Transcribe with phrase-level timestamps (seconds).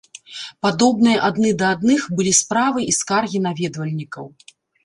[0.65, 4.25] Падобныя адны да адных былі справы і скаргі наведвальнікаў.